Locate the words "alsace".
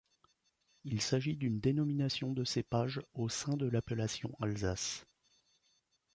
4.41-5.05